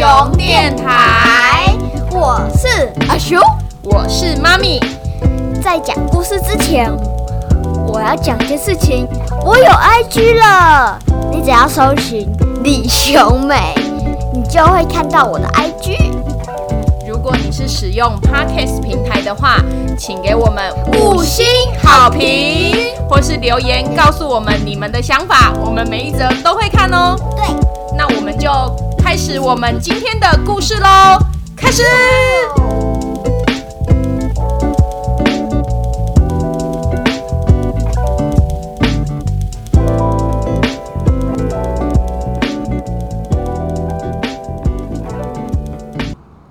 [0.00, 1.76] 熊电台，
[2.10, 3.38] 我是阿熊，
[3.82, 4.80] 我是妈咪。
[5.62, 6.90] 在讲故事之前，
[7.86, 9.06] 我要讲件事情。
[9.44, 10.98] 我有 IG 了，
[11.30, 12.26] 你只要搜寻
[12.64, 13.74] 李雄美，
[14.32, 16.14] 你就会看到我的 IG。
[17.06, 19.56] 如果你是使用 Podcast 平台的话，
[19.98, 21.44] 请给我们五星
[21.84, 22.74] 好评，
[23.06, 27.14] 或是留言告诉我们你们的想法，我们每一则都会看哦。
[27.36, 27.44] 对，
[27.98, 28.48] 那我们就
[29.10, 31.18] 开始我们今天的故事喽，
[31.56, 31.82] 开始。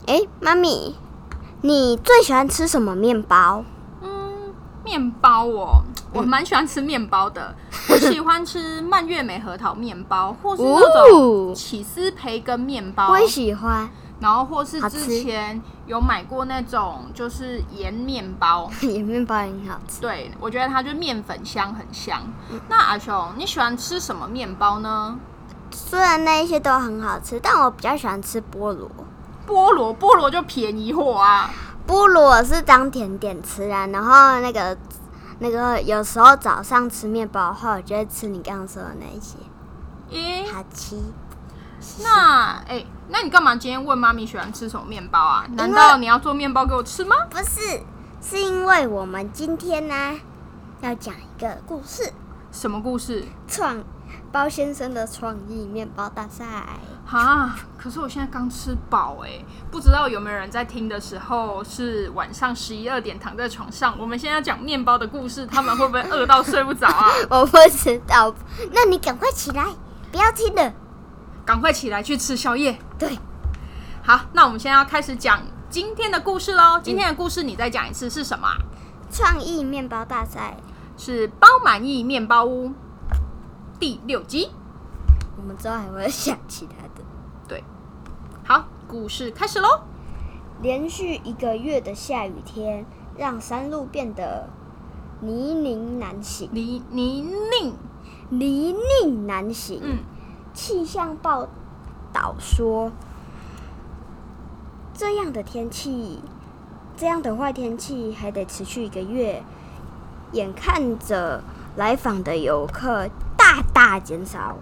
[0.06, 0.98] 哎，妈咪，
[1.62, 3.64] 你最喜欢吃什么面包？
[4.02, 7.54] 嗯，面包哦，我蛮喜欢吃面包的。
[7.90, 13.10] 我喜欢吃蔓越莓核桃面包，或是那种起司培根面包。
[13.10, 13.90] 我也喜欢。
[14.20, 20.02] 然后或是之前有买过那种就是盐面包， 盐面包很好吃。
[20.02, 22.22] 对，我觉得它就面粉香很香。
[22.68, 25.18] 那阿雄，你喜欢吃什么面包呢？
[25.72, 28.92] 虽然那一些都很好吃，但我比较喜欢吃菠萝。
[29.48, 31.50] 菠萝，菠萝就便宜货啊！
[31.88, 34.78] 菠萝是当甜点吃啊，然后那个
[35.40, 39.38] 那个有时候早上吃面包的话，我就会吃你刚刚说的那一些。
[40.10, 40.98] 咦，好吃。
[42.04, 45.46] 那哎，那你干嘛今天问妈咪喜欢吃什么面包啊？
[45.54, 47.16] 难道你要做面包给我吃吗？
[47.30, 47.82] 不是，
[48.22, 50.20] 是因为我们今天呢
[50.82, 52.12] 要讲一个故事。
[52.52, 53.24] 什么故事？
[53.48, 53.82] 创
[54.32, 56.46] 包先生的创意面包大赛。
[57.06, 63.96] 哈，可是我现在刚吃饱哎，不知道有没有人在听的时候是晚上十一二点躺在床上。
[64.00, 67.08] 我们现在讲面包的故事，他们会不会饿到睡不着啊？
[67.30, 68.34] 我不知道，
[68.72, 69.66] 那你赶快起来，
[70.12, 70.74] 不要听了。
[71.46, 72.78] 赶快起来去吃宵夜。
[72.98, 73.18] 对，
[74.04, 76.80] 好，那我们现在要开始讲今天的故事喽。
[76.84, 78.48] 今天的故事你再讲一次是什么？
[79.12, 80.56] 创意面包大赛
[80.96, 82.72] 是包满意面包屋
[83.80, 84.50] 第六集。
[85.38, 87.04] 我们之后还会想其他的。
[87.48, 87.64] 对，
[88.44, 89.84] 好，故事开始喽。
[90.62, 92.86] 连续一个月的下雨天，
[93.18, 94.50] 让山路变得
[95.22, 96.50] 泥泞难行。
[96.52, 97.74] 泥泥泞，
[98.30, 99.80] 泥泞难行。
[99.82, 100.00] 嗯。
[100.54, 101.48] 气象报
[102.12, 102.92] 道说，
[104.94, 106.20] 这样的天气，
[106.98, 109.42] 这样的坏天气还得持续一个月。
[110.34, 111.42] 眼看着
[111.78, 113.08] 来访的游客
[113.80, 114.58] 大大减少，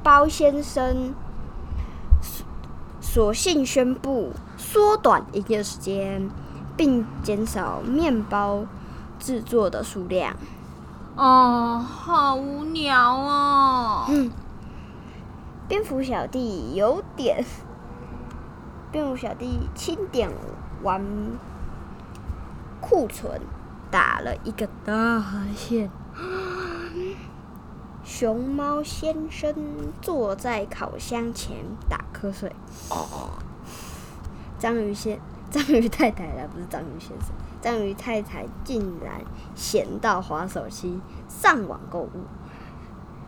[0.00, 1.12] 包先生
[3.00, 6.30] 索性宣布缩短营业时间，
[6.76, 8.64] 并减少面包
[9.18, 10.36] 制作的数量。
[11.16, 14.04] 哦，好无聊哦。
[14.08, 14.30] 嗯。
[15.66, 17.44] 蝙蝠小弟有点，
[18.92, 20.30] 蝙蝠小弟清点
[20.84, 21.04] 完
[22.80, 23.40] 库存，
[23.90, 25.90] 打了一个大哈欠。
[28.10, 29.54] 熊猫先生
[30.02, 31.56] 坐在烤箱前
[31.88, 32.52] 打瞌睡。
[34.58, 37.28] 章鱼先，章鱼太太了，不是章鱼先生。
[37.60, 39.22] 章鱼太太竟然
[39.54, 42.10] 闲到滑手机上网购物。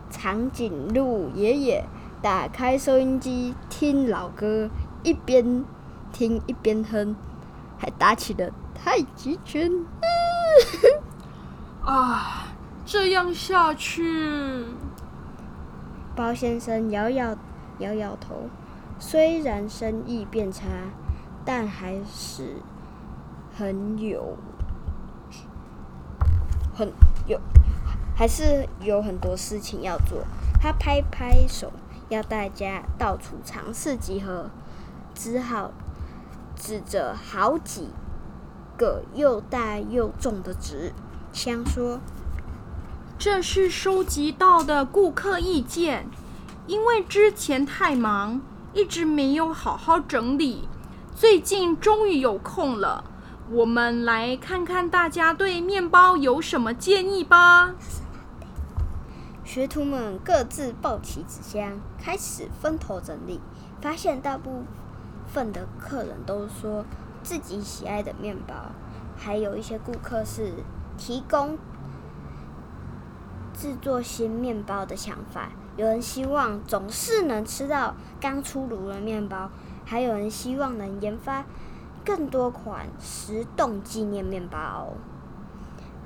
[0.09, 1.85] 长颈鹿爷爷。
[2.21, 4.69] 打开收音机听老歌，
[5.03, 5.65] 一边
[6.11, 7.15] 听一边哼，
[7.77, 9.69] 还打起了太极拳。
[11.83, 12.42] 啊，
[12.85, 14.65] 这样下去，
[16.15, 17.35] 包先生摇摇
[17.79, 18.49] 摇摇头。
[18.99, 20.67] 虽然生意变差，
[21.43, 22.57] 但还是
[23.57, 24.37] 很有
[26.73, 26.91] 很
[27.27, 27.39] 有，
[28.15, 30.23] 还是有很多事情要做。
[30.61, 31.71] 他拍拍手。
[32.09, 34.51] 要大家到处尝试集合，
[35.15, 35.71] 只好
[36.55, 37.89] 指着好几
[38.77, 40.93] 个又大又重的纸
[41.31, 41.99] 箱说
[43.23, 46.09] ：“这是收集到的顾客意见，
[46.67, 48.41] 因为之前太忙，
[48.73, 50.67] 一直没有好好整理，
[51.15, 53.05] 最近终于有空了。
[53.49, 57.75] 我们来看看大家对面包有什么建议吧。”
[59.45, 63.39] 学徒们各自抱起纸箱，开始分头整理。
[63.79, 64.65] 发现大部
[65.27, 66.83] 分的客人都说
[67.23, 68.53] 自己喜爱的面包，
[69.15, 70.51] 还有一些顾客是
[70.97, 71.57] 提供
[73.53, 75.49] 制作新面包的想法。
[75.77, 79.49] 有人希望总是能吃到刚出炉的面包，
[79.85, 81.45] 还有人希望能研发
[82.05, 84.93] 更多款食冻纪念面包。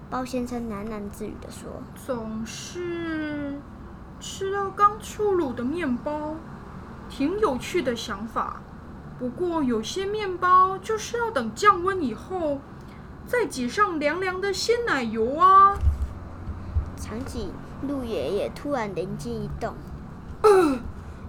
[0.10, 1.70] 包先生喃喃自语的说
[2.06, 3.60] ：“总是
[4.22, 6.36] 吃到刚出炉的面包，
[7.10, 8.62] 挺有趣的想法。
[9.20, 12.60] 不过有些面包就是要等降温以后，
[13.26, 15.78] 再挤上凉凉的鲜奶油啊。
[17.08, 17.50] 长颈
[17.88, 19.74] 鹿爷爷突然灵机一动，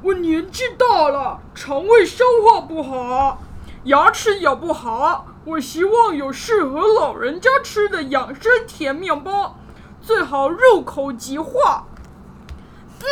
[0.03, 3.39] 我年纪大了，肠胃消化不好，
[3.85, 5.27] 牙齿咬不好。
[5.45, 9.57] 我希望有适合老人家吃的养生甜面包，
[10.03, 11.85] 最好入口即化。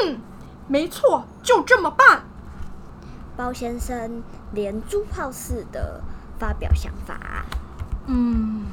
[0.05, 0.19] 嗯，
[0.67, 2.25] 没错，就这么办。
[3.37, 6.01] 包先生连珠炮似的
[6.37, 7.45] 发表想法。
[8.07, 8.65] 嗯，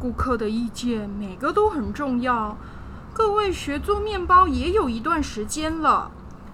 [0.00, 2.56] 顾客的意见每个都很重要。
[3.18, 6.12] 各位学做面包也有一段时间了，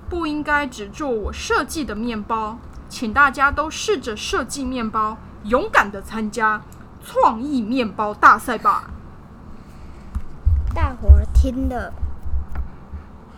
[0.08, 2.58] 不应该只做我设计的面包，
[2.88, 6.62] 请大家都试着设计面包，勇敢的参加
[7.04, 8.90] 创意面包大赛吧。
[10.74, 11.92] 大伙儿听了，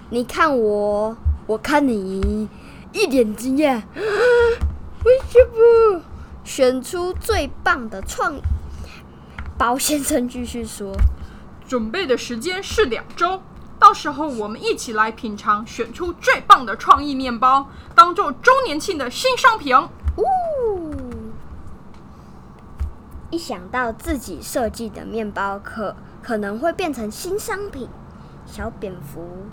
[0.08, 1.17] 你看我，
[1.49, 2.49] 我看你，
[2.93, 3.82] 一脸惊讶。
[5.05, 6.00] 为什么
[6.44, 8.37] 选出最棒的创？
[9.58, 10.96] 包先生继续说。
[11.68, 13.42] 准备的时间是两周，
[13.78, 19.76] 到时候我们一起来品尝，选出最棒的创意面包，当做周年庆的新商品。
[20.16, 20.94] 呜！
[23.30, 27.88] 一想到自己设计的面包可可能会变成新商品，
[28.46, 29.46] 小蝙蝠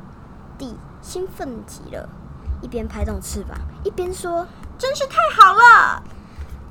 [0.57, 2.07] 弟兴奋极了，
[2.62, 6.04] 一边拍动翅膀，一边说：“真是太好了！”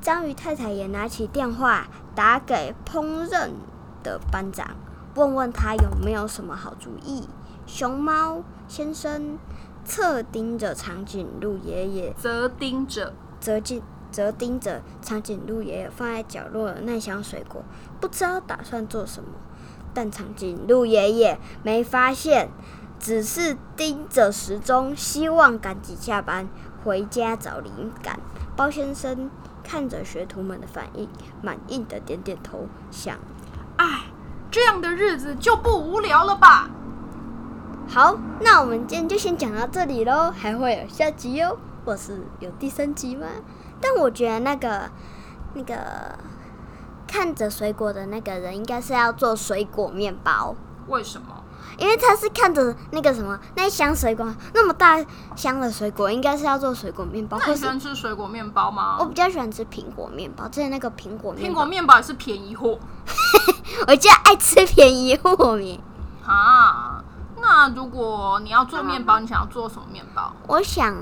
[0.01, 1.85] 章鱼太太也拿起电话
[2.15, 3.49] 打给烹饪
[4.01, 4.67] 的班长。
[5.15, 7.27] 问问他有没有什么好主意。
[7.65, 9.37] 熊猫先生
[9.85, 13.81] 侧盯着长颈鹿爷爷，则盯着，则盯，
[14.11, 17.63] 则盯着长颈鹿爷爷放在角落的那箱水果，
[18.01, 19.29] 不知道打算做什么。
[19.93, 22.49] 但长颈鹿爷爷没发现，
[22.99, 26.47] 只是盯着时钟，希望赶紧下班
[26.83, 28.19] 回家找灵感。
[28.55, 29.29] 包先生
[29.63, 31.07] 看着学徒们的反应，
[31.41, 33.17] 满意的点点头，想：
[33.77, 34.05] 唉。
[34.53, 36.69] 这样的日子就不无聊了吧？
[37.89, 43.25] 好，那我们今天就先讲到这里喽，还会有下集哟，或是有第三集吗？
[43.81, 44.91] 但我觉得那个
[45.55, 45.75] 那个
[47.07, 50.55] 看着水果的那个人，应该是要做水果面包。
[50.87, 51.43] 为什么？
[51.79, 55.03] 因为他是看着那个什么那一箱水果，那么大
[55.35, 57.39] 箱的水果，应该是要做水果面包。
[57.47, 58.97] 你喜欢吃水果面包吗？
[58.99, 62.77] 我比较喜欢吃苹果面包，之前那个苹果苹果面包也是便宜货。
[63.87, 65.79] 我就爱吃便宜货面。
[66.25, 67.03] 啊，
[67.41, 70.33] 那如果你要做面包，你想要做什么面包？
[70.47, 70.95] 我想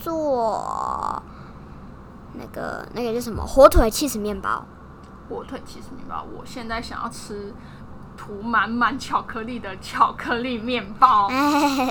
[0.00, 1.22] 做
[2.34, 4.64] 那个那个叫什么火腿起司面包。
[5.28, 7.54] 火腿起司面包，我现在想要吃
[8.16, 11.28] 涂满满巧克力的巧克力面包。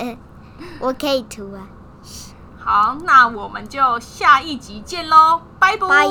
[0.79, 1.67] 我可以涂啊。
[2.59, 6.07] 好，那我们就下一集见喽，拜拜。